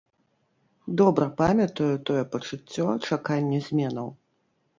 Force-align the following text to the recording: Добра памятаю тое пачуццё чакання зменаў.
Добра 1.01 1.27
памятаю 1.41 1.89
тое 2.11 2.23
пачуццё 2.33 2.87
чакання 3.07 3.59
зменаў. 3.69 4.13